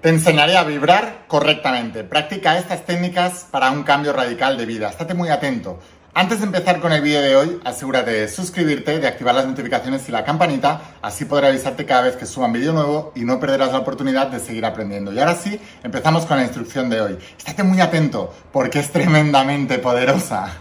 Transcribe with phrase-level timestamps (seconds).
[0.00, 2.04] Te enseñaré a vibrar correctamente.
[2.04, 4.90] Practica estas técnicas para un cambio radical de vida.
[4.90, 5.80] Estate muy atento.
[6.14, 10.08] Antes de empezar con el vídeo de hoy, asegúrate de suscribirte, de activar las notificaciones
[10.08, 13.40] y la campanita, así podré avisarte cada vez que suba un vídeo nuevo y no
[13.40, 15.12] perderás la oportunidad de seguir aprendiendo.
[15.12, 17.18] Y ahora sí, empezamos con la instrucción de hoy.
[17.36, 20.58] Estate muy atento porque es tremendamente poderosa.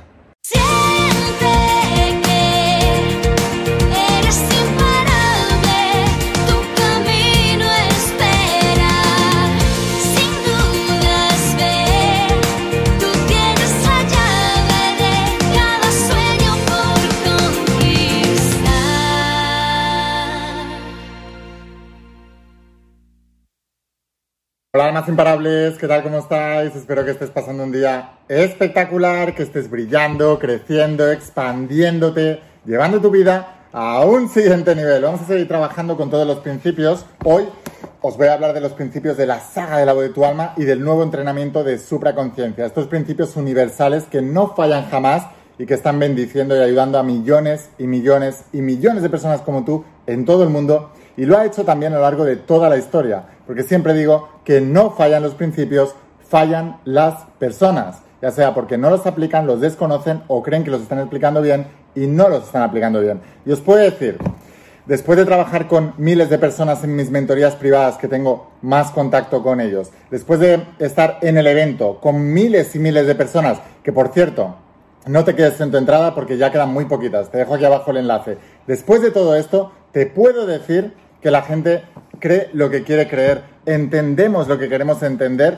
[24.77, 26.03] Hola almas imparables, ¿qué tal?
[26.03, 26.75] ¿Cómo estáis?
[26.75, 33.69] Espero que estés pasando un día espectacular, que estés brillando, creciendo, expandiéndote, llevando tu vida
[33.73, 35.01] a un siguiente nivel.
[35.01, 37.07] Vamos a seguir trabajando con todos los principios.
[37.25, 37.45] Hoy
[38.01, 40.23] os voy a hablar de los principios de la saga de la voz de tu
[40.23, 42.67] alma y del nuevo entrenamiento de supraconciencia.
[42.67, 45.25] Estos principios universales que no fallan jamás
[45.57, 49.65] y que están bendiciendo y ayudando a millones y millones y millones de personas como
[49.65, 52.69] tú en todo el mundo y lo ha hecho también a lo largo de toda
[52.69, 55.95] la historia, porque siempre digo que no fallan los principios,
[56.29, 60.81] fallan las personas, ya sea porque no los aplican, los desconocen o creen que los
[60.81, 63.21] están explicando bien y no los están aplicando bien.
[63.45, 64.17] Y os puedo decir,
[64.85, 69.41] después de trabajar con miles de personas en mis mentorías privadas que tengo más contacto
[69.41, 73.93] con ellos, después de estar en el evento con miles y miles de personas, que
[73.93, 74.57] por cierto,
[75.05, 77.91] no te quedes en tu entrada porque ya quedan muy poquitas, te dejo aquí abajo
[77.91, 78.37] el enlace.
[78.67, 81.83] Después de todo esto, te puedo decir que la gente
[82.19, 85.57] cree lo que quiere creer, entendemos lo que queremos entender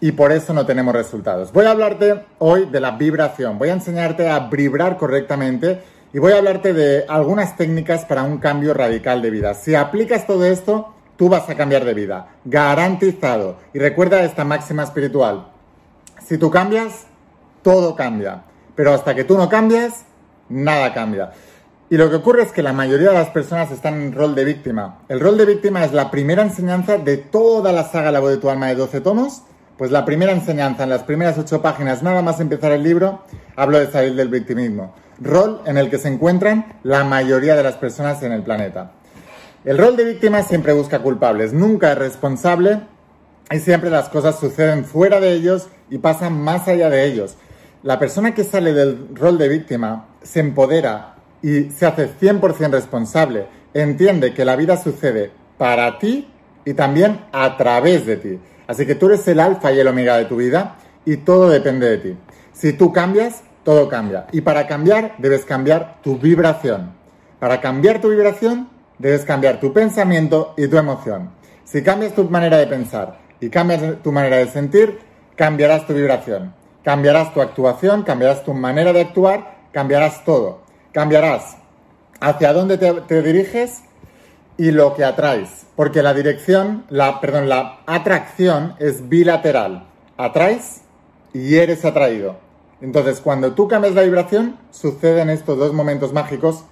[0.00, 1.52] y por eso no tenemos resultados.
[1.52, 5.80] Voy a hablarte hoy de la vibración, voy a enseñarte a vibrar correctamente
[6.12, 9.54] y voy a hablarte de algunas técnicas para un cambio radical de vida.
[9.54, 13.58] Si aplicas todo esto, tú vas a cambiar de vida, garantizado.
[13.74, 15.48] Y recuerda esta máxima espiritual,
[16.26, 17.06] si tú cambias,
[17.62, 18.42] todo cambia,
[18.74, 20.04] pero hasta que tú no cambias,
[20.48, 21.32] nada cambia.
[21.92, 24.44] Y lo que ocurre es que la mayoría de las personas están en rol de
[24.44, 25.00] víctima.
[25.08, 28.36] El rol de víctima es la primera enseñanza de toda la saga La voz de
[28.36, 29.42] tu alma de 12 tomos.
[29.76, 33.24] Pues la primera enseñanza, en las primeras 8 páginas, nada más empezar el libro,
[33.56, 34.94] hablo de salir del victimismo.
[35.20, 38.92] Rol en el que se encuentran la mayoría de las personas en el planeta.
[39.64, 42.82] El rol de víctima siempre busca culpables, nunca es responsable
[43.50, 47.36] y siempre las cosas suceden fuera de ellos y pasan más allá de ellos.
[47.82, 51.09] La persona que sale del rol de víctima se empodera
[51.42, 56.28] y se hace 100% responsable, entiende que la vida sucede para ti
[56.64, 58.38] y también a través de ti.
[58.66, 61.88] Así que tú eres el alfa y el omega de tu vida y todo depende
[61.88, 62.16] de ti.
[62.52, 64.26] Si tú cambias, todo cambia.
[64.32, 66.92] Y para cambiar, debes cambiar tu vibración.
[67.38, 68.68] Para cambiar tu vibración,
[68.98, 71.30] debes cambiar tu pensamiento y tu emoción.
[71.64, 74.98] Si cambias tu manera de pensar y cambias tu manera de sentir,
[75.36, 76.54] cambiarás tu vibración.
[76.84, 81.56] Cambiarás tu actuación, cambiarás tu manera de actuar, cambiarás todo cambiarás
[82.20, 83.82] hacia dónde te, diriges
[84.56, 85.66] y lo que atraes.
[85.76, 89.86] Porque la dirección, la, perdón, la atracción es bilateral.
[90.16, 90.82] Atraes
[91.32, 92.36] y eres atraído.
[92.80, 96.64] Entonces, cuando tú cambias la vibración, suceden estos dos momentos mágicos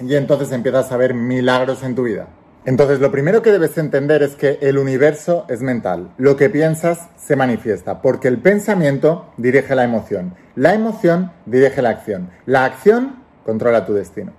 [0.00, 2.28] y entonces empiezas a ver milagros en tu vida.
[2.64, 6.10] Entonces, lo primero que debes entender es que el universo es mental.
[6.18, 10.34] Lo que piensas se manifiesta, porque el pensamiento dirige la emoción.
[10.58, 12.30] La emoción dirige la acción.
[12.44, 14.32] La acción controla tu destino.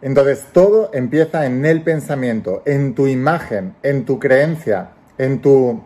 [0.00, 5.82] Entonces, todo empieza en el pensamiento, en tu imagen, en tu creencia, en tu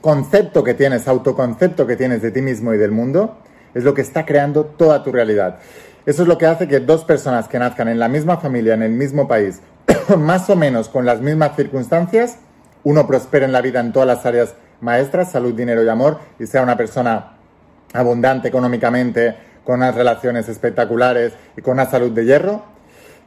[0.00, 3.38] concepto que tienes, autoconcepto que tienes de ti mismo y del mundo,
[3.74, 5.58] es lo que está creando toda tu realidad.
[6.06, 8.84] Eso es lo que hace que dos personas que nazcan en la misma familia, en
[8.84, 9.62] el mismo país,
[10.16, 12.36] más o menos con las mismas circunstancias,
[12.84, 16.46] uno prospere en la vida en todas las áreas maestras, salud, dinero y amor, y
[16.46, 17.39] sea una persona
[17.92, 22.64] abundante económicamente, con unas relaciones espectaculares y con una salud de hierro.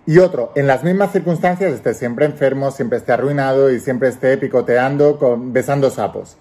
[0.06, 4.38] Y otro, en las mismas circunstancias, esté siempre enfermo, siempre esté arruinado y siempre esté
[4.38, 6.38] picoteando, con, besando sapos.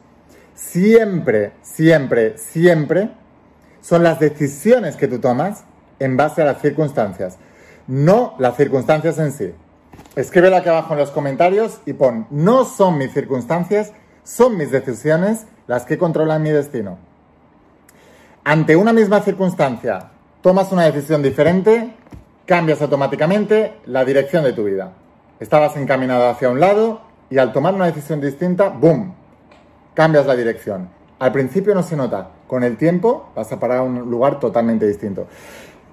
[0.55, 3.11] Siempre, siempre, siempre
[3.81, 5.65] son las decisiones que tú tomas
[5.99, 7.39] en base a las circunstancias,
[7.87, 9.55] no las circunstancias en sí.
[10.17, 13.93] Escríbelo aquí abajo en los comentarios y pon, no son mis circunstancias,
[14.25, 16.99] son mis decisiones las que controlan mi destino.
[18.44, 20.11] Ante una misma circunstancia,
[20.41, 21.94] tomas una decisión diferente,
[22.44, 24.94] cambias automáticamente la dirección de tu vida.
[25.39, 29.15] Estabas encaminado hacia un lado y al tomar una decisión distinta, ¡boom!,
[29.94, 30.89] cambias la dirección.
[31.21, 34.89] Al principio no se nota, con el tiempo vas a parar a un lugar totalmente
[34.89, 35.29] distinto.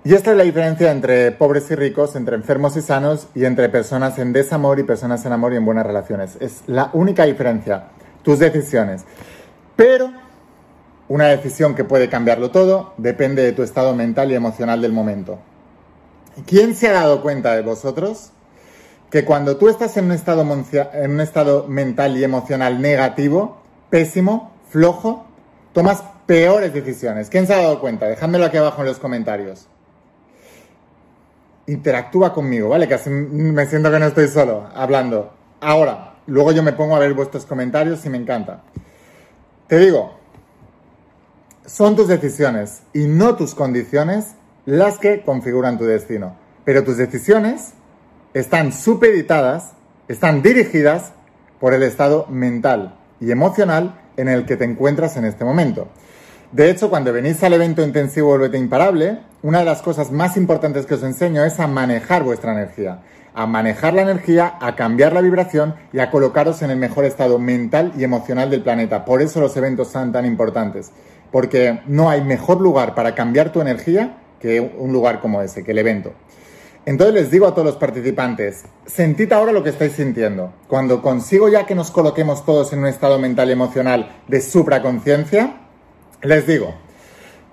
[0.03, 3.69] Y esta es la diferencia entre pobres y ricos, entre enfermos y sanos y entre
[3.69, 6.35] personas en desamor y personas en amor y en buenas relaciones.
[6.39, 7.89] Es la única diferencia.
[8.23, 9.05] tus decisiones.
[9.75, 10.11] Pero
[11.09, 15.39] una decisión que puede cambiarlo todo depende de tu estado mental y emocional del momento.
[16.45, 18.31] ¿Quién se ha dado cuenta de vosotros
[19.09, 20.45] que cuando tú estás en un estado,
[20.93, 23.57] en un estado mental y emocional negativo,
[23.89, 25.25] pésimo, flojo,
[25.73, 27.29] tomas peores decisiones?
[27.29, 28.07] ¿Quién se ha dado cuenta?
[28.07, 29.67] Dejádmelo aquí abajo en los comentarios.
[31.65, 32.87] Interactúa conmigo, ¿vale?
[32.87, 35.33] Que así me siento que no estoy solo hablando.
[35.59, 38.61] Ahora, luego yo me pongo a ver vuestros comentarios y me encanta.
[39.67, 40.18] Te digo,
[41.69, 44.33] son tus decisiones y no tus condiciones
[44.65, 46.35] las que configuran tu destino.
[46.65, 47.73] Pero tus decisiones
[48.33, 49.73] están supeditadas,
[50.07, 51.13] están dirigidas
[51.59, 55.87] por el estado mental y emocional en el que te encuentras en este momento.
[56.51, 60.87] De hecho, cuando venís al evento intensivo Vuelvete Imparable, una de las cosas más importantes
[60.87, 63.01] que os enseño es a manejar vuestra energía,
[63.35, 67.37] a manejar la energía, a cambiar la vibración y a colocaros en el mejor estado
[67.37, 69.05] mental y emocional del planeta.
[69.05, 70.91] Por eso los eventos son tan importantes,
[71.31, 75.71] porque no hay mejor lugar para cambiar tu energía que un lugar como ese, que
[75.71, 76.13] el evento.
[76.85, 80.53] Entonces les digo a todos los participantes, sentid ahora lo que estáis sintiendo.
[80.67, 85.57] Cuando consigo ya que nos coloquemos todos en un estado mental y emocional de supraconciencia,
[86.23, 86.73] les digo,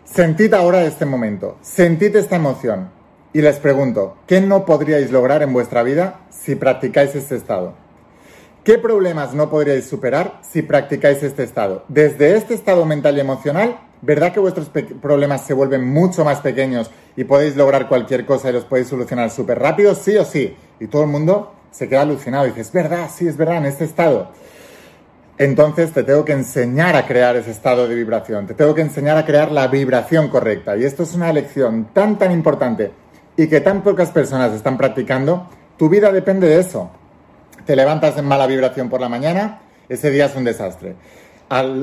[0.05, 2.91] sentid ahora este momento, sentid esta emoción
[3.33, 7.86] y les pregunto, ¿qué no podríais lograr en vuestra vida si practicáis este estado?
[8.67, 11.85] ¿Qué problemas no podríais superar si practicáis este estado?
[11.87, 14.69] Desde este estado mental y emocional, ¿verdad que vuestros
[15.01, 19.31] problemas se vuelven mucho más pequeños y podéis lograr cualquier cosa y los podéis solucionar
[19.31, 19.95] súper rápido?
[19.95, 20.57] Sí o sí.
[20.81, 23.67] Y todo el mundo se queda alucinado y dice, es verdad, sí, es verdad, en
[23.67, 24.33] este estado.
[25.39, 29.17] Entonces te tengo que enseñar a crear ese estado de vibración, te tengo que enseñar
[29.17, 30.77] a crear la vibración correcta.
[30.77, 32.91] Y esto es una lección tan, tan importante
[33.37, 35.49] y que tan pocas personas están practicando.
[35.77, 36.91] Tu vida depende de eso.
[37.67, 39.59] Te levantas en mala vibración por la mañana,
[39.89, 40.95] ese día es un desastre.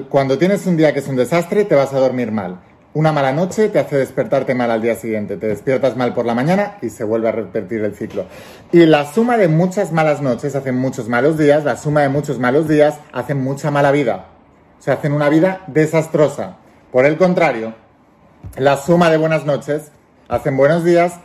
[0.07, 2.61] cuando tienes un día que es un desastre, te vas a dormir mal.
[2.93, 6.35] Una mala noche te hace despertarte mal al día siguiente, te despiertas mal por la
[6.35, 8.27] mañana y se vuelve a repetir el ciclo.
[8.71, 12.39] Y la suma de muchas malas noches hacen muchos malos días, la suma de muchos
[12.39, 14.27] malos días hacen mucha mala vida.
[14.79, 16.55] O sea, hacen una vida desastrosa.
[16.93, 17.73] Por el contrario,
[18.55, 19.91] la suma de buenas noches
[20.29, 21.15] hacen buenos días,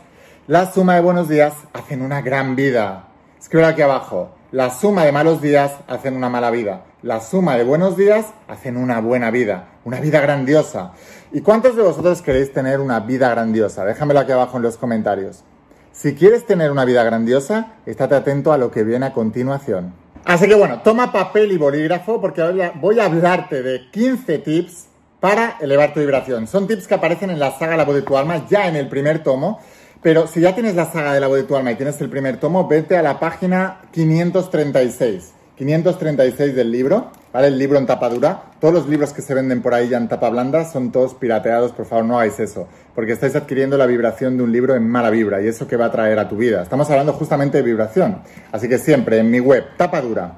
[0.47, 3.05] la suma de buenos días hacen una gran vida.
[3.39, 4.38] Escribo aquí abajo.
[4.51, 6.83] La suma de malos días hacen una mala vida.
[7.03, 10.93] La suma de buenos días hacen una buena vida, una vida grandiosa.
[11.31, 13.85] ¿Y cuántos de vosotros queréis tener una vida grandiosa?
[13.85, 15.43] Déjamelo aquí abajo en los comentarios.
[15.91, 19.93] Si quieres tener una vida grandiosa, estate atento a lo que viene a continuación.
[20.25, 22.41] Así que bueno, toma papel y bolígrafo porque
[22.81, 24.87] voy a hablarte de 15 tips
[25.19, 26.47] para elevar tu vibración.
[26.47, 28.89] Son tips que aparecen en la saga La voz de tu alma ya en el
[28.89, 29.59] primer tomo
[30.01, 32.09] pero si ya tienes la saga de la voz de tu alma y tienes el
[32.09, 35.33] primer tomo, vete a la página 536.
[35.59, 37.47] 536 del libro, ¿vale?
[37.47, 38.43] El libro en tapa dura.
[38.61, 41.73] Todos los libros que se venden por ahí ya en tapa blanda son todos pirateados,
[41.73, 45.09] por favor no hagáis eso, porque estáis adquiriendo la vibración de un libro en mala
[45.09, 46.63] vibra y eso que va a traer a tu vida.
[46.63, 48.21] Estamos hablando justamente de vibración,
[48.53, 50.35] así que siempre en mi web, tapa dura.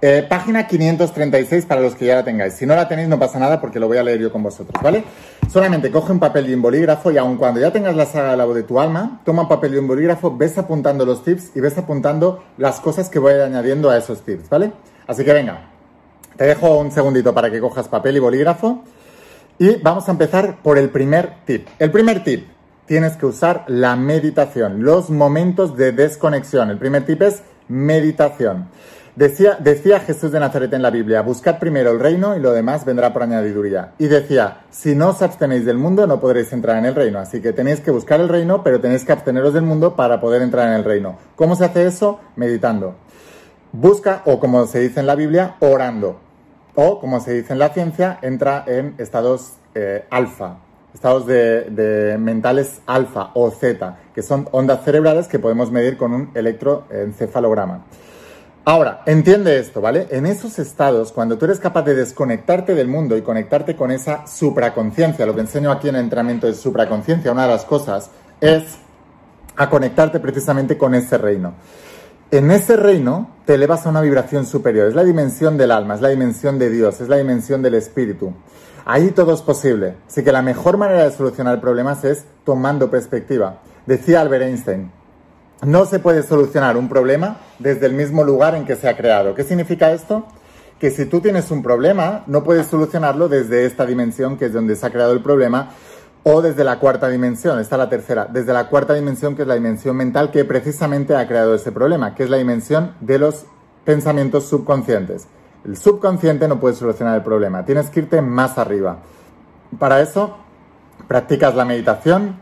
[0.00, 2.54] Eh, página 536 para los que ya la tengáis.
[2.54, 4.80] Si no la tenéis no pasa nada porque lo voy a leer yo con vosotros,
[4.80, 5.02] ¿vale?
[5.52, 8.44] Solamente coge un papel y un bolígrafo y aun cuando ya tengas la saga la
[8.44, 11.60] voz de tu alma, toma un papel y un bolígrafo, ves apuntando los tips y
[11.60, 14.70] ves apuntando las cosas que voy añadiendo a esos tips, ¿vale?
[15.08, 15.70] Así que venga,
[16.36, 18.84] te dejo un segundito para que cojas papel y bolígrafo
[19.58, 21.66] y vamos a empezar por el primer tip.
[21.80, 22.46] El primer tip,
[22.86, 26.70] tienes que usar la meditación, los momentos de desconexión.
[26.70, 28.68] El primer tip es meditación.
[29.18, 32.84] Decía, decía Jesús de Nazaret en la Biblia, buscad primero el reino y lo demás
[32.84, 33.94] vendrá por añadiduría.
[33.98, 37.18] Y decía, si no os abstenéis del mundo no podréis entrar en el reino.
[37.18, 40.40] Así que tenéis que buscar el reino, pero tenéis que absteneros del mundo para poder
[40.40, 41.18] entrar en el reino.
[41.34, 42.20] ¿Cómo se hace eso?
[42.36, 42.94] Meditando.
[43.72, 46.20] Busca, o como se dice en la Biblia, orando.
[46.76, 50.58] O, como se dice en la ciencia, entra en estados eh, alfa,
[50.94, 56.30] estados de, mentales alfa o zeta, que son ondas cerebrales que podemos medir con un
[56.36, 57.84] electroencefalograma.
[58.68, 60.08] Ahora, entiende esto, ¿vale?
[60.10, 64.26] En esos estados, cuando tú eres capaz de desconectarte del mundo y conectarte con esa
[64.26, 68.10] supraconciencia, lo que enseño aquí en el entrenamiento de supraconciencia, una de las cosas
[68.42, 68.76] es
[69.56, 71.54] a conectarte precisamente con ese reino.
[72.30, 76.02] En ese reino te elevas a una vibración superior, es la dimensión del alma, es
[76.02, 78.34] la dimensión de Dios, es la dimensión del espíritu.
[78.84, 79.94] Ahí todo es posible.
[80.06, 83.62] Así que la mejor manera de solucionar problemas es tomando perspectiva.
[83.86, 84.92] Decía Albert Einstein,
[85.62, 89.34] no se puede solucionar un problema desde el mismo lugar en que se ha creado.
[89.34, 90.26] ¿Qué significa esto?
[90.78, 94.76] Que si tú tienes un problema, no puedes solucionarlo desde esta dimensión, que es donde
[94.76, 95.70] se ha creado el problema,
[96.22, 99.48] o desde la cuarta dimensión, esta es la tercera, desde la cuarta dimensión, que es
[99.48, 103.46] la dimensión mental que precisamente ha creado ese problema, que es la dimensión de los
[103.84, 105.26] pensamientos subconscientes.
[105.64, 107.64] el subconsciente no puede solucionar el problema.
[107.64, 108.98] Tienes que irte más arriba.
[109.78, 110.36] Para eso,
[111.08, 112.36] practicas la meditación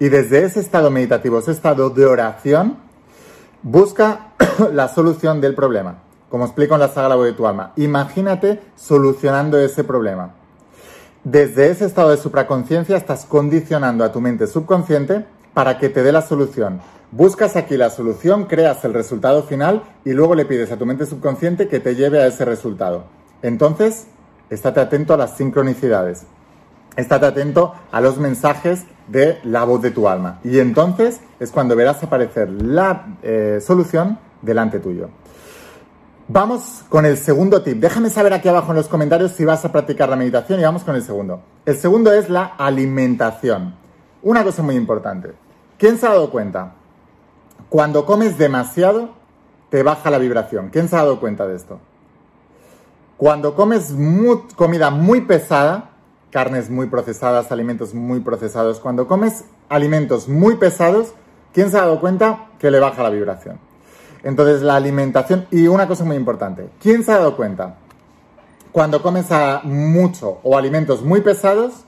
[0.00, 2.78] y desde ese estado meditativo, ese estado de oración,
[3.62, 4.32] busca
[4.72, 6.02] la solución del problema.
[6.30, 7.72] Como explico en la saga de tu alma.
[7.76, 10.34] Imagínate solucionando ese problema.
[11.22, 16.12] Desde ese estado de supraconciencia estás condicionando a tu mente subconsciente para que te dé
[16.12, 16.80] la solución.
[17.10, 21.04] Buscas aquí la solución, creas el resultado final y luego le pides a tu mente
[21.04, 23.04] subconsciente que te lleve a ese resultado.
[23.42, 24.06] Entonces,
[24.48, 26.24] estate atento a las sincronicidades.
[26.96, 30.40] Estate atento a los mensajes de la voz de tu alma.
[30.44, 35.08] Y entonces es cuando verás aparecer la eh, solución delante tuyo.
[36.28, 37.78] Vamos con el segundo tip.
[37.78, 40.84] Déjame saber aquí abajo en los comentarios si vas a practicar la meditación y vamos
[40.84, 41.42] con el segundo.
[41.66, 43.74] El segundo es la alimentación.
[44.22, 45.32] Una cosa muy importante.
[45.76, 46.74] ¿Quién se ha dado cuenta?
[47.68, 49.10] Cuando comes demasiado,
[49.70, 50.68] te baja la vibración.
[50.70, 51.80] ¿Quién se ha dado cuenta de esto?
[53.16, 53.92] Cuando comes
[54.56, 55.89] comida muy pesada,
[56.30, 61.14] carnes muy procesadas, alimentos muy procesados, cuando comes alimentos muy pesados,
[61.52, 63.58] ¿quién se ha dado cuenta que le baja la vibración?
[64.22, 67.76] Entonces la alimentación, y una cosa muy importante, ¿quién se ha dado cuenta?
[68.72, 69.26] Cuando comes
[69.64, 71.84] mucho o alimentos muy pesados,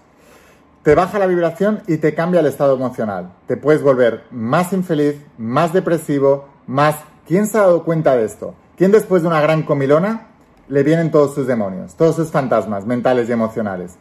[0.82, 3.32] te baja la vibración y te cambia el estado emocional.
[3.46, 6.96] Te puedes volver más infeliz, más depresivo, más...
[7.24, 8.54] ¿Quién se ha dado cuenta de esto?
[8.76, 10.26] ¿Quién después de una gran comilona
[10.66, 13.96] le vienen todos sus demonios, todos sus fantasmas mentales y emocionales?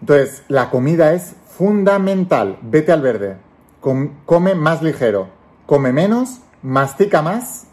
[0.00, 2.58] Entonces, la comida es fundamental.
[2.62, 3.36] Vete al verde.
[3.80, 5.28] come más ligero.
[5.66, 7.66] Come menos, mastica más.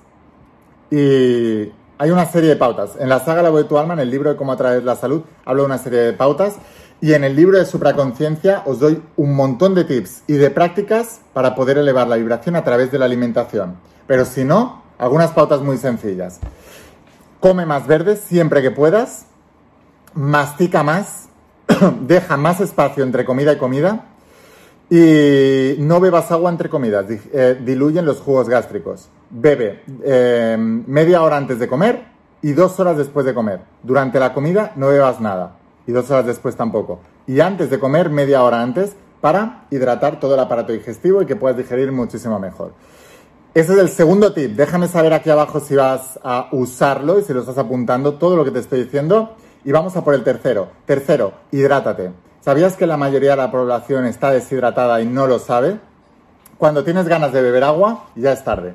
[0.89, 2.91] Y hay una serie de pautas.
[2.99, 4.95] En la saga La voz de tu alma, en el libro de cómo atraer la
[4.95, 6.55] salud, hablo de una serie de pautas.
[7.01, 11.19] Y en el libro de supraconciencia os doy un montón de tips y de prácticas
[11.33, 13.75] para poder elevar la vibración a través de la alimentación.
[14.07, 16.39] Pero si no, algunas pautas muy sencillas.
[17.41, 19.25] Come más verde siempre que puedas.
[20.13, 21.27] Mastica más
[22.01, 24.05] deja más espacio entre comida y comida
[24.89, 29.09] y no bebas agua entre comidas, eh, diluyen los jugos gástricos.
[29.29, 32.03] Bebe eh, media hora antes de comer
[32.41, 33.61] y dos horas después de comer.
[33.81, 35.55] Durante la comida no bebas nada
[35.87, 36.99] y dos horas después tampoco.
[37.25, 41.35] Y antes de comer, media hora antes, para hidratar todo el aparato digestivo y que
[41.35, 42.73] puedas digerir muchísimo mejor.
[43.53, 44.51] Ese es el segundo tip.
[44.51, 48.43] Déjame saber aquí abajo si vas a usarlo y si lo estás apuntando todo lo
[48.43, 49.35] que te estoy diciendo.
[49.65, 50.69] Y vamos a por el tercero.
[50.85, 52.11] Tercero, hidrátate.
[52.41, 55.79] ¿Sabías que la mayoría de la población está deshidratada y no lo sabe?
[56.57, 58.73] Cuando tienes ganas de beber agua, ya es tarde.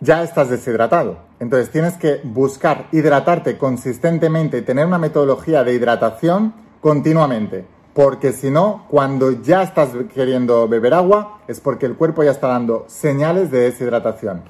[0.00, 1.18] Ya estás deshidratado.
[1.40, 7.66] Entonces tienes que buscar hidratarte consistentemente y tener una metodología de hidratación continuamente.
[7.94, 12.46] Porque si no, cuando ya estás queriendo beber agua, es porque el cuerpo ya está
[12.46, 14.42] dando señales de deshidratación.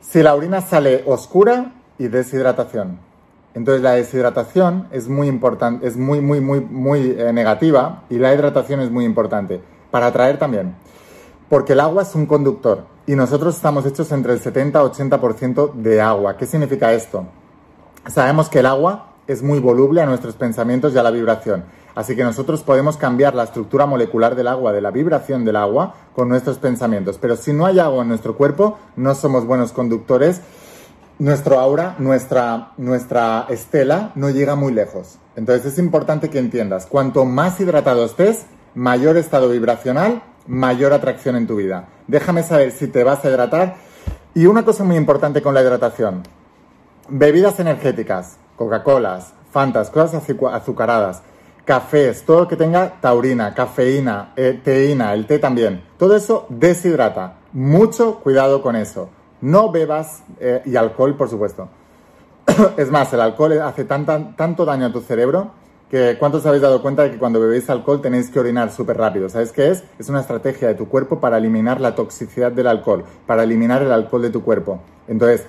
[0.00, 3.07] Si la orina sale oscura y deshidratación.
[3.58, 8.32] Entonces la deshidratación es muy importante, es muy, muy, muy, muy eh, negativa y la
[8.32, 9.60] hidratación es muy importante
[9.90, 10.76] para atraer también.
[11.48, 15.72] Porque el agua es un conductor y nosotros estamos hechos entre el 70 y 80%
[15.72, 16.36] de agua.
[16.36, 17.26] ¿Qué significa esto?
[18.06, 21.64] Sabemos que el agua es muy voluble a nuestros pensamientos y a la vibración.
[21.96, 25.94] Así que nosotros podemos cambiar la estructura molecular del agua, de la vibración del agua,
[26.14, 27.18] con nuestros pensamientos.
[27.20, 30.42] Pero si no hay agua en nuestro cuerpo, no somos buenos conductores
[31.18, 35.18] nuestro aura, nuestra, nuestra estela no llega muy lejos.
[35.36, 41.46] Entonces es importante que entiendas, cuanto más hidratado estés, mayor estado vibracional, mayor atracción en
[41.46, 41.88] tu vida.
[42.06, 43.76] Déjame saber si te vas a hidratar.
[44.34, 46.22] Y una cosa muy importante con la hidratación,
[47.08, 50.22] bebidas energéticas, Coca-Colas, Fantas, cosas
[50.52, 51.22] azucaradas,
[51.64, 57.38] cafés, todo lo que tenga taurina, cafeína, eh, teína, el té también, todo eso deshidrata.
[57.52, 59.08] Mucho cuidado con eso.
[59.40, 61.68] No bebas eh, y alcohol, por supuesto.
[62.76, 65.52] es más, el alcohol hace tanto daño a tu cerebro
[65.90, 69.28] que ¿cuántos habéis dado cuenta de que cuando bebéis alcohol tenéis que orinar súper rápido?
[69.28, 69.84] ¿Sabes qué es?
[69.98, 73.92] Es una estrategia de tu cuerpo para eliminar la toxicidad del alcohol, para eliminar el
[73.92, 74.80] alcohol de tu cuerpo.
[75.06, 75.46] Entonces,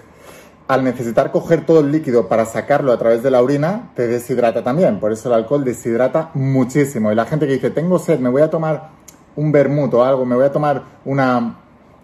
[0.67, 4.63] al necesitar coger todo el líquido para sacarlo a través de la orina, te deshidrata
[4.63, 4.99] también.
[4.99, 7.11] Por eso el alcohol deshidrata muchísimo.
[7.11, 8.91] Y la gente que dice, tengo sed, me voy a tomar
[9.35, 11.57] un vermut o algo, me voy a tomar una,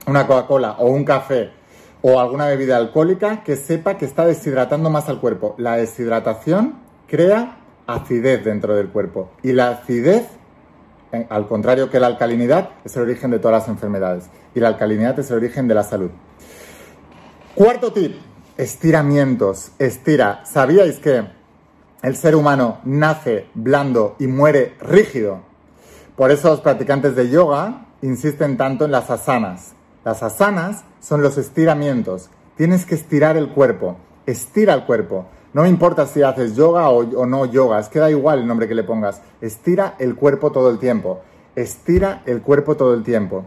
[0.07, 1.51] una Coca-Cola o un café
[2.07, 5.55] o alguna bebida alcohólica que sepa que está deshidratando más al cuerpo.
[5.57, 6.75] La deshidratación
[7.07, 7.57] crea
[7.87, 10.27] acidez dentro del cuerpo y la acidez,
[11.29, 15.17] al contrario que la alcalinidad, es el origen de todas las enfermedades y la alcalinidad
[15.17, 16.11] es el origen de la salud.
[17.55, 18.17] Cuarto tip,
[18.55, 19.71] estiramientos.
[19.79, 20.45] Estira.
[20.45, 21.25] ¿Sabíais que
[22.03, 25.39] el ser humano nace blando y muere rígido?
[26.15, 29.73] Por eso los practicantes de yoga insisten tanto en las asanas.
[30.03, 32.29] Las asanas son los estiramientos.
[32.57, 33.97] Tienes que estirar el cuerpo.
[34.25, 35.27] Estira el cuerpo.
[35.53, 38.67] No me importa si haces yoga o, no yoga, es que da igual el nombre
[38.67, 39.21] que le pongas.
[39.39, 41.21] Estira el cuerpo todo el tiempo.
[41.55, 43.45] Estira el cuerpo todo el tiempo.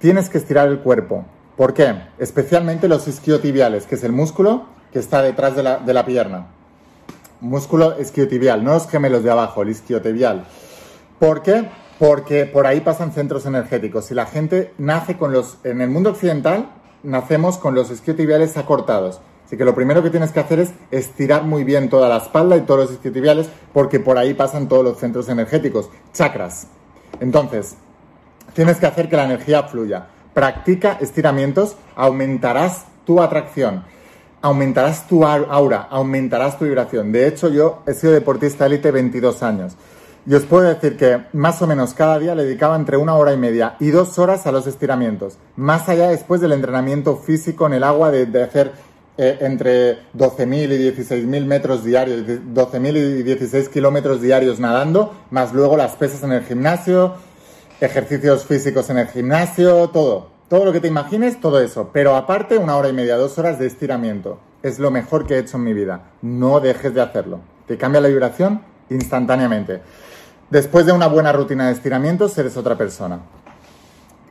[0.00, 1.24] Tienes que estirar el cuerpo.
[1.56, 1.94] ¿Por qué?
[2.18, 6.48] Especialmente los isquiotibiales, que es el músculo que está detrás de la, de la pierna.
[7.40, 10.44] Músculo isquiotibial, no los gemelos de abajo, el isquiotibial.
[11.20, 11.68] ¿Por qué?
[11.98, 14.06] Porque por ahí pasan centros energéticos.
[14.06, 15.58] Si la gente nace con los...
[15.64, 16.68] En el mundo occidental
[17.06, 19.20] nacemos con los isquiotibiales acortados.
[19.46, 22.56] Así que lo primero que tienes que hacer es estirar muy bien toda la espalda
[22.56, 26.66] y todos los isquiotibiales porque por ahí pasan todos los centros energéticos, chakras.
[27.20, 27.76] Entonces,
[28.54, 30.08] tienes que hacer que la energía fluya.
[30.34, 33.84] Practica estiramientos, aumentarás tu atracción,
[34.42, 37.12] aumentarás tu aura, aumentarás tu vibración.
[37.12, 39.76] De hecho, yo he sido deportista élite 22 años.
[40.28, 43.32] Y os puedo decir que más o menos cada día le dedicaba entre una hora
[43.32, 45.38] y media y dos horas a los estiramientos.
[45.54, 48.72] Más allá después del entrenamiento físico en el agua de, hacer
[49.18, 55.76] eh, entre 12.000 y 16.000 metros diarios, 12.000 y 16 kilómetros diarios nadando, más luego
[55.76, 57.14] las pesas en el gimnasio,
[57.80, 60.34] ejercicios físicos en el gimnasio, todo.
[60.48, 61.90] Todo lo que te imagines, todo eso.
[61.92, 64.40] Pero aparte, una hora y media, dos horas de estiramiento.
[64.64, 66.10] Es lo mejor que he hecho en mi vida.
[66.22, 67.40] No dejes de hacerlo.
[67.66, 69.82] Te cambia la vibración instantáneamente.
[70.50, 73.20] Después de una buena rutina de estiramientos, eres otra persona.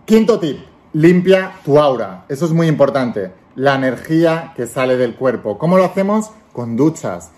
[0.06, 0.60] Quinto tip,
[0.94, 2.24] limpia tu aura.
[2.30, 3.34] Eso es muy importante.
[3.56, 5.58] La energía que sale del cuerpo.
[5.58, 6.32] ¿Cómo lo hacemos?
[6.54, 7.32] Con duchas.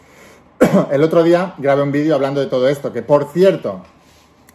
[0.92, 3.82] El otro día grabé un vídeo hablando de todo esto, que por cierto,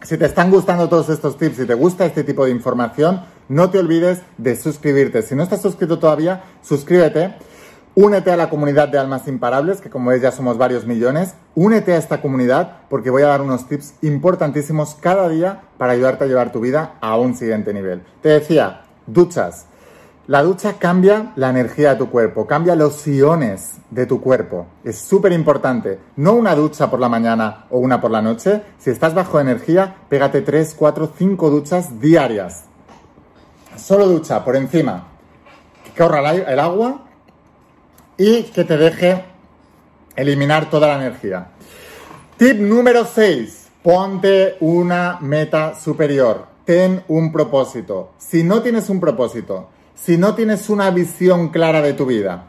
[0.01, 3.69] si te están gustando todos estos tips, si te gusta este tipo de información, no
[3.71, 5.21] te olvides de suscribirte.
[5.21, 7.35] Si no estás suscrito todavía, suscríbete
[7.95, 11.35] Únete a la comunidad de Almas Imparables, que como ves ya somos varios millones.
[11.53, 16.23] Únete a esta comunidad porque voy a dar unos tips importantísimos cada día para ayudarte
[16.23, 18.01] a llevar tu vida a un siguiente nivel.
[18.23, 19.67] Te decía, duchas.
[20.25, 24.65] La ducha cambia la energía de tu cuerpo, cambia los iones de tu cuerpo.
[24.83, 25.99] Es súper importante.
[26.15, 28.63] No una ducha por la mañana o una por la noche.
[28.79, 32.63] Si estás bajo energía, pégate 3, 4, 5 duchas diarias.
[33.77, 35.09] Solo ducha por encima.
[35.93, 37.03] Que ahorra el agua
[38.23, 39.25] y que te deje
[40.15, 41.47] eliminar toda la energía.
[42.37, 43.67] Tip número 6.
[43.83, 46.47] Ponte una meta superior.
[46.63, 48.13] Ten un propósito.
[48.17, 52.45] Si no tienes un propósito, si no tienes una visión clara de tu vida,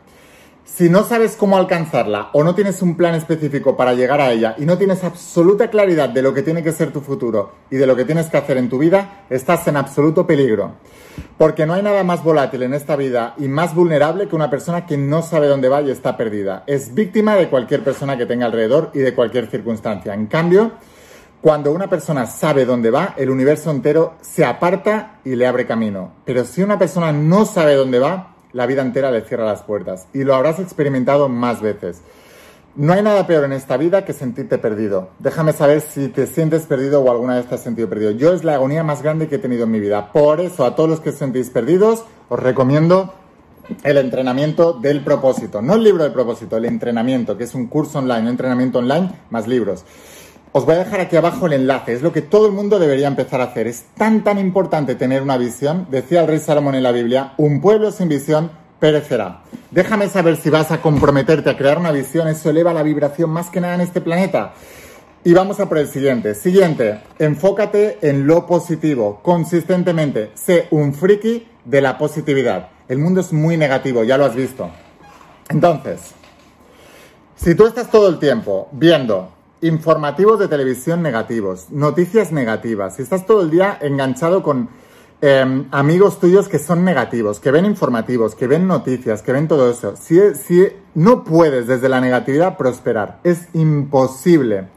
[0.64, 4.54] si no sabes cómo alcanzarla o no tienes un plan específico para llegar a ella
[4.58, 7.86] y no tienes absoluta claridad de lo que tiene que ser tu futuro y de
[7.86, 10.72] lo que tienes que hacer en tu vida, estás en absoluto peligro.
[11.38, 14.86] Porque no hay nada más volátil en esta vida y más vulnerable que una persona
[14.86, 16.64] que no sabe dónde va y está perdida.
[16.66, 20.14] Es víctima de cualquier persona que tenga alrededor y de cualquier circunstancia.
[20.14, 20.72] En cambio,
[21.40, 26.14] cuando una persona sabe dónde va, el universo entero se aparta y le abre camino.
[26.24, 30.06] Pero si una persona no sabe dónde va, la vida entera le cierra las puertas.
[30.14, 32.00] Y lo habrás experimentado más veces.
[32.76, 35.10] No hay nada peor en esta vida que sentirte perdido.
[35.18, 38.12] Déjame saber si te sientes perdido o alguna vez te has sentido perdido.
[38.12, 40.12] Yo es la agonía más grande que he tenido en mi vida.
[40.12, 43.12] Por eso, a todos los que os sentís perdidos, os recomiendo
[43.82, 45.62] el entrenamiento del propósito.
[45.62, 49.10] No el libro del propósito, el entrenamiento, que es un curso online, un entrenamiento online
[49.30, 49.84] más libros.
[50.56, 53.08] Os voy a dejar aquí abajo el enlace, es lo que todo el mundo debería
[53.08, 53.66] empezar a hacer.
[53.66, 55.88] Es tan tan importante tener una visión.
[55.90, 59.42] Decía el rey Salomón en la Biblia, un pueblo sin visión perecerá.
[59.72, 63.50] Déjame saber si vas a comprometerte a crear una visión, eso eleva la vibración más
[63.50, 64.52] que nada en este planeta.
[65.24, 66.36] Y vamos a por el siguiente.
[66.36, 70.30] Siguiente, enfócate en lo positivo, consistentemente.
[70.34, 72.68] Sé un friki de la positividad.
[72.86, 74.70] El mundo es muy negativo, ya lo has visto.
[75.48, 76.12] Entonces,
[77.34, 79.33] si tú estás todo el tiempo viendo
[79.64, 82.96] informativos de televisión negativos, noticias negativas.
[82.96, 84.68] Si estás todo el día enganchado con
[85.22, 89.70] em, amigos tuyos que son negativos, que ven informativos, que ven noticias, que ven todo
[89.70, 94.68] eso, si, si no puedes desde la negatividad prosperar, es imposible.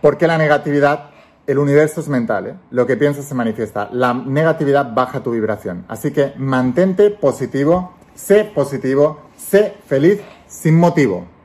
[0.00, 1.10] Porque la negatividad,
[1.48, 2.54] el universo es mental, ¿eh?
[2.70, 3.88] lo que piensas se manifiesta.
[3.92, 5.84] La negatividad baja tu vibración.
[5.88, 11.39] Así que mantente positivo, sé positivo, sé feliz sin motivo.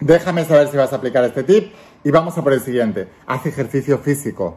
[0.00, 1.72] Déjame saber si vas a aplicar este tip
[2.04, 3.08] y vamos a por el siguiente.
[3.26, 4.56] Haz ejercicio físico.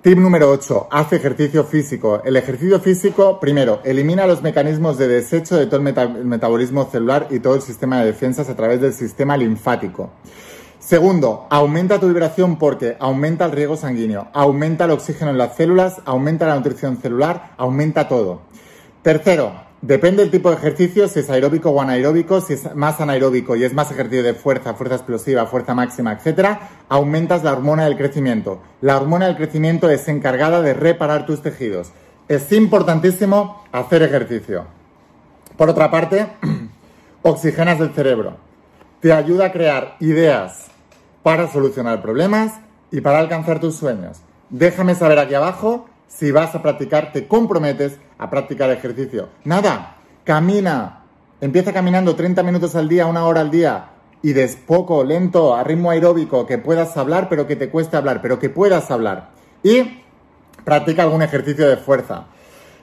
[0.00, 0.86] Tip número 8.
[0.92, 2.22] Haz ejercicio físico.
[2.24, 7.40] El ejercicio físico, primero, elimina los mecanismos de desecho de todo el, metabolismo celular y
[7.40, 10.10] todo el sistema de defensas a través del sistema linfático.
[10.78, 16.00] Segundo, aumenta tu vibración porque aumenta el riego sanguíneo, aumenta el oxígeno en las células,
[16.04, 18.42] aumenta la nutrición celular, aumenta todo.
[19.02, 23.56] Tercero, Depende del tipo de ejercicio, si es aeróbico o anaeróbico, si es más anaeróbico
[23.56, 26.58] y es más ejercicio de fuerza, fuerza explosiva, fuerza máxima, etc.,
[26.88, 28.60] aumentas la hormona del crecimiento.
[28.80, 31.92] La hormona del crecimiento es encargada de reparar tus tejidos.
[32.26, 34.64] Es importantísimo hacer ejercicio.
[35.58, 36.26] Por otra parte,
[37.22, 38.38] oxigenas el cerebro.
[39.00, 40.66] te ayuda a crear ideas
[41.22, 42.54] para solucionar problemas
[42.90, 44.20] y para alcanzar tus sueños.
[44.48, 49.28] Déjame saber aquí abajo si vas a practicar, te comprometes a practicar ejercicio.
[49.44, 51.02] Nada, camina.
[51.40, 53.90] Empieza caminando 30 minutos al día, una hora al día.
[54.22, 58.22] Y des poco, lento, a ritmo aeróbico, que puedas hablar, pero que te cueste hablar,
[58.22, 59.30] pero que puedas hablar.
[59.62, 60.02] Y
[60.64, 62.26] practica algún ejercicio de fuerza.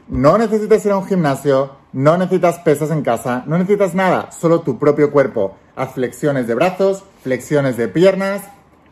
[0.07, 4.61] No necesitas ir a un gimnasio, no necesitas pesas en casa, no necesitas nada, solo
[4.61, 5.55] tu propio cuerpo.
[5.75, 8.43] Haz flexiones de brazos, flexiones de piernas,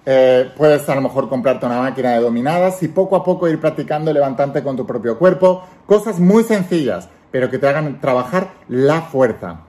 [0.06, 3.60] eh, puedes a lo mejor comprarte una máquina de dominadas y poco a poco ir
[3.60, 5.64] practicando levantante con tu propio cuerpo.
[5.86, 9.62] Cosas muy sencillas, pero que te hagan trabajar la fuerza.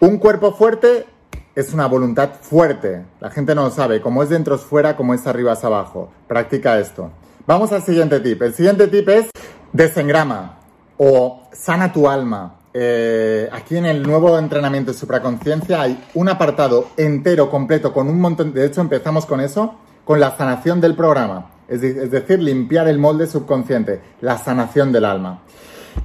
[0.00, 1.06] Un cuerpo fuerte
[1.54, 3.04] es una voluntad fuerte.
[3.20, 4.00] La gente no lo sabe.
[4.00, 6.10] Como es dentro es fuera, como es arriba es abajo.
[6.26, 7.10] Practica esto.
[7.46, 8.42] Vamos al siguiente tip.
[8.42, 9.30] El siguiente tip es
[9.72, 10.58] desengrama
[10.98, 12.56] o sana tu alma.
[12.76, 18.20] Eh, aquí en el nuevo entrenamiento de supraconciencia hay un apartado entero, completo, con un
[18.20, 18.52] montón.
[18.52, 21.50] De hecho, empezamos con eso, con la sanación del programa.
[21.68, 25.42] Es, es decir, limpiar el molde subconsciente, la sanación del alma.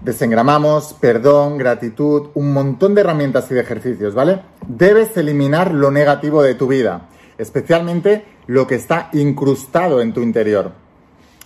[0.01, 4.41] Desengramamos, perdón, gratitud, un montón de herramientas y de ejercicios, ¿vale?
[4.67, 10.71] Debes eliminar lo negativo de tu vida, especialmente lo que está incrustado en tu interior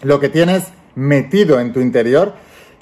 [0.04, 2.34] lo que tienes metido en tu interior,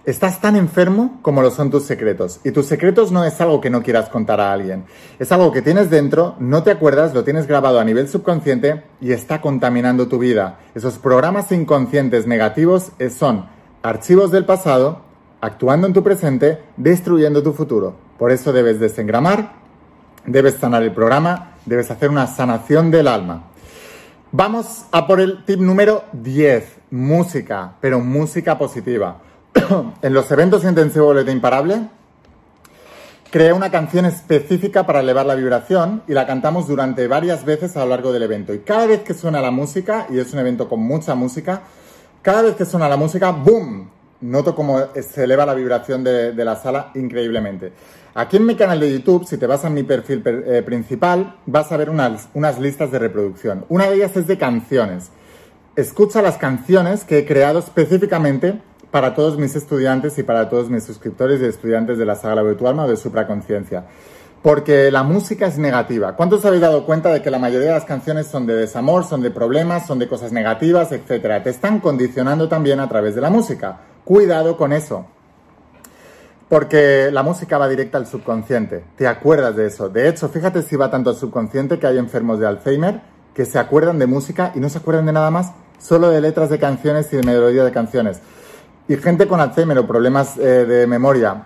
[0.05, 2.39] estás tan enfermo como lo son tus secretos.
[2.43, 4.85] Y tus secretos no es algo que no quieras contar a alguien.
[5.19, 9.11] Es algo que tienes dentro, no te acuerdas, lo tienes grabado a nivel subconsciente y
[9.11, 10.59] está contaminando tu vida.
[10.75, 13.45] Esos programas inconscientes negativos son
[13.83, 15.01] archivos del pasado
[15.41, 17.95] actuando en tu presente, destruyendo tu futuro.
[18.17, 19.53] Por eso debes desengramar,
[20.25, 23.47] debes sanar el programa, debes hacer una sanación del alma.
[24.31, 29.21] Vamos a por el tip número 10 música, pero música positiva.
[30.01, 31.87] en los eventos intensivos de Imparable,
[33.29, 37.81] creé una canción específica para elevar la vibración y la cantamos durante varias veces a
[37.81, 38.53] lo largo del evento.
[38.53, 41.61] Y cada vez que suena la música, y es un evento con mucha música,
[42.21, 43.89] cada vez que suena la música, ¡boom!
[44.21, 47.73] Noto cómo se eleva la vibración de, la sala increíblemente.
[48.13, 51.71] Aquí en mi canal de YouTube, si te vas a mi perfil eh, principal, vas
[51.71, 53.65] a ver unas, unas listas de reproducción.
[53.69, 55.11] Una de ellas es de canciones
[55.75, 58.61] escucha las canciones que he creado específicamente
[58.91, 62.55] para todos mis estudiantes y para todos mis suscriptores y estudiantes de la Sagrada de
[62.55, 63.85] tu Alma o de Supraconciencia.
[64.43, 66.15] Porque la música es negativa.
[66.15, 69.21] ¿Cuántos habéis dado cuenta de que la mayoría de las canciones son de desamor, son
[69.21, 71.43] de problemas, son de cosas negativas, etcétera?
[71.43, 73.81] Te están condicionando también a través de la música.
[74.03, 75.05] Cuidado con eso.
[76.49, 78.83] Porque la música va directa al subconsciente.
[78.97, 79.89] Te acuerdas de eso.
[79.89, 82.99] De hecho, fíjate si va tanto al subconsciente que hay enfermos de Alzheimer
[83.33, 86.49] que se acuerdan de música y no se acuerdan de nada más, solo de letras
[86.49, 88.19] de canciones y de melodía de canciones.
[88.87, 91.43] Y gente con Alzheimer problemas eh, de memoria,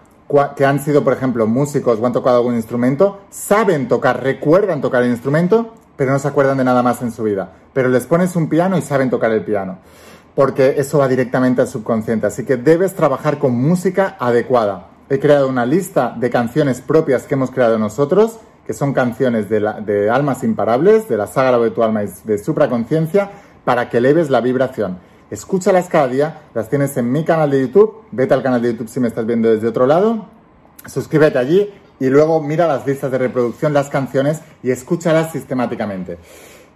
[0.56, 5.04] que han sido, por ejemplo, músicos o han tocado algún instrumento, saben tocar, recuerdan tocar
[5.04, 7.52] el instrumento, pero no se acuerdan de nada más en su vida.
[7.74, 9.78] Pero les pones un piano y saben tocar el piano,
[10.34, 12.28] porque eso va directamente al subconsciente.
[12.28, 14.88] Así que debes trabajar con música adecuada.
[15.10, 20.10] He creado una lista de canciones propias que hemos creado nosotros que son canciones de,
[20.10, 23.30] almas imparables, de la saga de tu alma y de supraconciencia,
[23.64, 24.98] para que eleves la vibración.
[25.32, 28.90] Escúchalas cada día, las tienes en mi canal de YouTube, vete al canal de YouTube
[28.90, 30.28] si me estás viendo desde otro lado,
[30.86, 36.20] suscríbete allí y luego mira las listas de reproducción, las canciones y escúchalas sistemáticamente.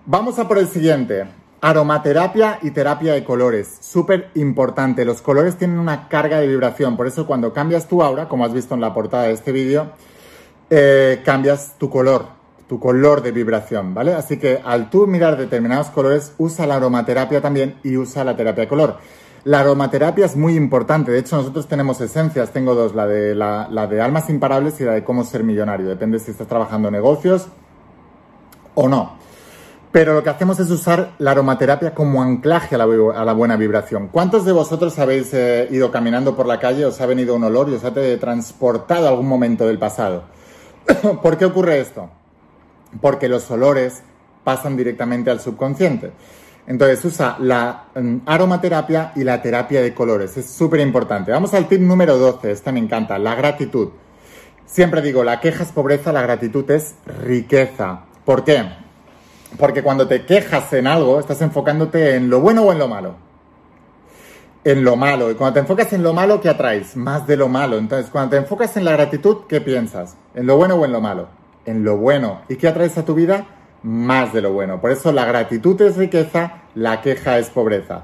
[0.05, 1.27] Vamos a por el siguiente.
[1.62, 3.77] Aromaterapia y terapia de colores.
[3.81, 5.05] Súper importante.
[5.05, 6.95] Los colores tienen una carga de vibración.
[6.95, 9.91] Por eso cuando cambias tu aura, como has visto en la portada de este vídeo,
[10.69, 12.38] eh, cambias tu color,
[12.69, 14.13] tu color de vibración, ¿vale?
[14.13, 18.65] Así que al tú mirar determinados colores, usa la aromaterapia también y usa la terapia
[18.65, 18.97] de color.
[19.43, 23.88] La aromaterapia es muy importante, de hecho nosotros tenemos esencias, tengo dos, la de, la,
[23.89, 27.47] de almas imparables y la de cómo ser millonario, depende si estás trabajando negocios
[28.75, 29.17] o no.
[29.91, 34.10] Pero lo que hacemos es usar la aromaterapia como anclaje a la, buena vibración.
[34.10, 37.69] ¿Cuántos de vosotros habéis eh, ido caminando por la calle, os ha venido un olor
[37.69, 40.25] y os ha transportado a algún momento del pasado?
[41.23, 42.18] ¿Por qué ocurre esto?
[43.02, 44.02] Porque los olores
[44.43, 46.12] pasan directamente al subconsciente.
[46.67, 50.38] Entonces usa la mm, aromaterapia y la terapia de colores.
[50.38, 51.32] Es súper importante.
[51.32, 52.52] Vamos al tip número 12.
[52.52, 53.17] Este me encanta.
[53.17, 53.89] La gratitud.
[54.65, 58.02] Siempre digo, la queja es pobreza, la gratitud es riqueza.
[58.23, 58.63] ¿Por qué?
[59.58, 63.30] Porque cuando te quejas en algo, estás enfocándote en lo bueno o en lo malo
[64.63, 65.32] en lo malo.
[65.32, 66.95] Y cuando te enfocas en lo malo, ¿qué atraes?
[66.95, 67.78] Más de lo malo.
[67.78, 70.15] Entonces, cuando te enfocas en la gratitud, ¿qué piensas?
[70.36, 71.38] ¿En lo bueno o en lo malo?
[71.65, 72.41] En lo bueno.
[72.50, 73.45] ¿Y qué atraes a tu vida?
[73.84, 74.82] Más de lo bueno.
[74.82, 78.04] Por eso la gratitud es riqueza, la queja es pobreza.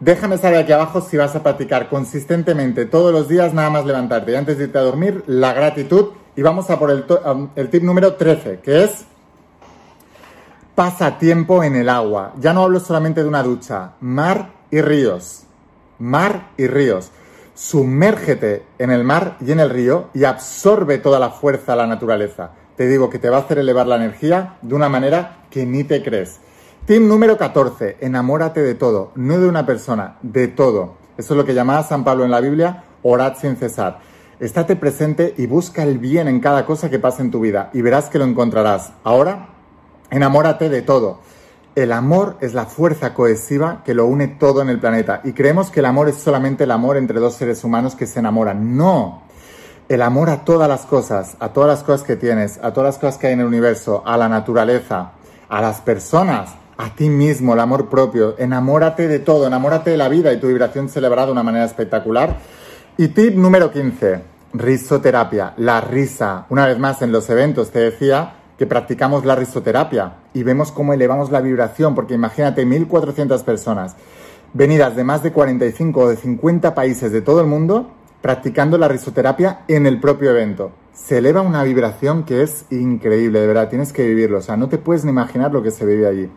[0.00, 4.32] Déjame saber aquí abajo si vas a practicar consistentemente todos los días, nada más levantarte
[4.32, 6.12] y antes de irte a dormir, la gratitud.
[6.36, 7.04] Y vamos a por el,
[7.54, 9.04] el tip número 13, que es
[10.74, 12.32] pasa tiempo en el agua.
[12.38, 15.42] Ya no hablo solamente de una ducha, mar y ríos.
[15.98, 17.10] Mar y ríos.
[17.54, 21.86] Sumérgete en el mar y en el río y absorbe toda la fuerza de la
[21.86, 22.52] naturaleza.
[22.80, 25.84] Te digo que te va a hacer elevar la energía de una manera que ni
[25.84, 26.38] te crees.
[26.86, 27.98] Tip número 14.
[28.00, 30.94] Enamórate de todo, no de una persona, de todo.
[31.18, 33.98] Eso es lo que llamaba San Pablo en la Biblia, orad sin cesar.
[34.38, 37.82] Estate presente y busca el bien en cada cosa que pase en tu vida y
[37.82, 38.94] verás que lo encontrarás.
[39.04, 39.50] Ahora,
[40.10, 41.20] enamórate de todo.
[41.74, 45.70] El amor es la fuerza cohesiva que lo une todo en el planeta y creemos
[45.70, 48.74] que el amor es solamente el amor entre dos seres humanos que se enamoran.
[48.74, 49.28] No.
[49.90, 52.98] El amor a todas las cosas, a todas las cosas que tienes, a todas las
[52.98, 55.10] cosas que hay en el universo, a la naturaleza,
[55.48, 58.36] a las personas, a ti mismo, el amor propio.
[58.38, 61.64] Enamórate de todo, enamórate de la vida y tu vibración se elevará de una manera
[61.64, 62.36] espectacular.
[62.98, 64.22] Y tip número 15,
[64.52, 66.46] risoterapia, la risa.
[66.50, 70.92] Una vez más, en los eventos te decía que practicamos la risoterapia y vemos cómo
[70.92, 73.96] elevamos la vibración, porque imagínate 1.400 personas
[74.52, 78.88] venidas de más de 45 o de 50 países de todo el mundo practicando la
[78.88, 80.72] risoterapia en el propio evento.
[80.92, 84.68] Se eleva una vibración que es increíble, de verdad, tienes que vivirlo, o sea, no
[84.68, 86.30] te puedes ni imaginar lo que se vive allí.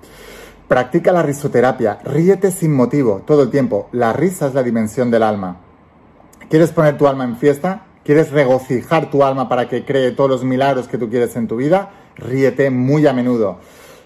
[0.68, 3.90] Practica la risoterapia, ríete sin motivo, todo el tiempo.
[3.92, 5.58] La risa es la dimensión del alma.
[6.50, 7.86] ¿Quieres poner tu alma en fiesta?
[8.06, 11.58] ¿Quieres regocijar tu alma para que cree todos los milagros que tú quieres en tu
[11.58, 11.92] vida?
[12.16, 13.60] Ríete muy a menudo.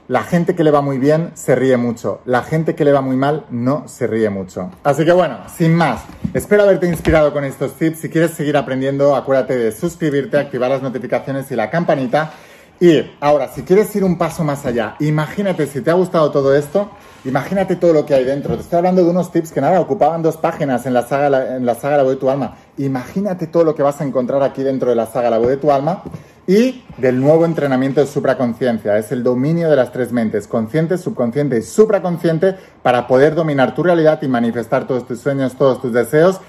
[0.08, 2.22] La gente que le va muy bien se ríe mucho.
[2.26, 4.72] La gente que le va muy mal no se ríe mucho.
[4.84, 8.00] Así que bueno, sin más, espero haberte inspirado con estos tips.
[8.00, 12.32] Si quieres seguir aprendiendo, acuérdate de suscribirte, activar las notificaciones y la campanita
[12.80, 16.56] y ahora, si quieres ir un paso más allá, imagínate si te ha gustado todo
[16.56, 16.92] esto,
[17.26, 18.54] imagínate todo lo que hay dentro.
[18.56, 21.66] Te estoy hablando de unos tips que nada, ocupaban dos páginas en la saga, en
[21.66, 22.56] la saga La voz de tu alma.
[22.78, 25.58] Imagínate todo lo que vas a encontrar aquí dentro de la saga La voz de
[25.58, 26.04] tu alma
[26.48, 28.98] y del nuevo entrenamiento de supraconciencia.
[28.98, 33.84] Es el dominio de las tres mentes, consciente, subconsciente y supraconsciente, para poder dominar tu
[33.84, 36.40] realidad y manifestar todos tus sueños, todos tus deseos.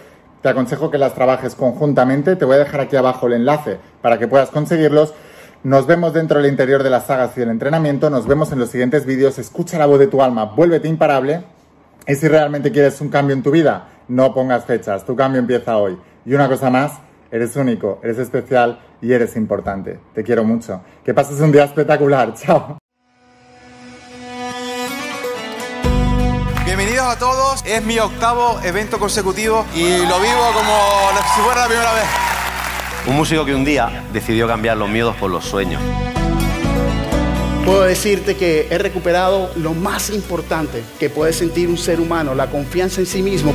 [0.41, 2.37] Te aconsejo que las trabajes conjuntamente.
[2.37, 5.15] Te voy a dejar aquí abajo el enlace para que puedas conseguirlos.
[5.65, 8.09] Nos vemos dentro del interior de las sagas y del entrenamiento.
[8.09, 9.41] Nos vemos en los siguientes vídeos.
[9.41, 11.43] Escucha la voz de tu alma, vuélvete imparable.
[12.07, 15.05] Y si realmente quieres un cambio en tu vida, no pongas fechas.
[15.05, 15.99] Tu cambio empieza hoy.
[16.25, 16.93] Y una cosa más,
[17.33, 19.99] eres único, eres especial y eres importante.
[20.15, 20.81] Te quiero mucho.
[21.05, 22.35] Que pases un día espectacular.
[22.43, 22.79] Chao.
[26.65, 27.65] Bienvenidos a todos.
[27.65, 32.05] Es mi octavo evento consecutivo y lo vivo como si fuera la primera vez.
[33.07, 35.81] Un músico que un día decidió cambiar los miedos por los sueños.
[37.65, 42.49] Puedo decirte que he recuperado lo más importante que puede sentir un ser humano, la
[42.49, 43.53] confianza en sí mismo.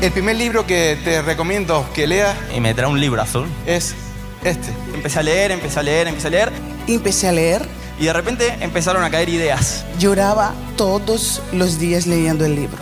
[0.00, 3.46] El primer libro que te recomiendo que leas y me trae un libro azul.
[3.66, 3.94] es
[4.42, 4.72] este.
[4.94, 6.52] Empecé a leer, empecé a leer, empecé a leer
[6.86, 9.84] Empecé a leer, y de repente empezaron a caer ideas.
[9.98, 12.78] lloraba todos los días leyendo el libro.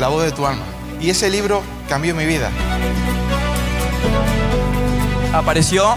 [0.00, 0.64] La voz de tu alma.
[1.00, 2.50] Y ese libro cambió mi vida.
[5.32, 5.96] Apareció